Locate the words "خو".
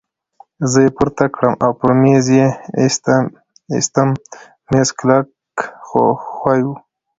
5.87-6.03